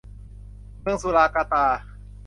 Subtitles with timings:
[0.81, 1.65] เมืองสุราการ์ตา